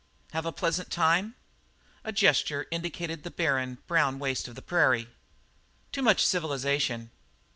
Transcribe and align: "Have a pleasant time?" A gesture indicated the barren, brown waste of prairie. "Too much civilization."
"Have 0.31 0.47
a 0.47 0.51
pleasant 0.51 0.89
time?" 0.89 1.35
A 2.03 2.11
gesture 2.11 2.65
indicated 2.71 3.21
the 3.21 3.29
barren, 3.29 3.77
brown 3.85 4.17
waste 4.17 4.47
of 4.47 4.57
prairie. 4.65 5.09
"Too 5.91 6.01
much 6.01 6.25
civilization." 6.25 7.11